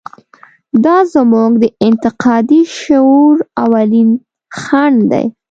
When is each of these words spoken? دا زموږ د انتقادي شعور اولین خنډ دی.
دا 0.83 0.97
زموږ 1.13 1.51
د 1.63 1.65
انتقادي 1.87 2.61
شعور 2.79 3.35
اولین 3.63 4.09
خنډ 4.61 4.97
دی. 5.11 5.25